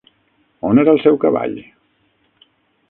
On 0.69 0.81
era 0.83 0.95
el 0.97 1.03
seu 1.03 1.21
cavall? 1.27 1.55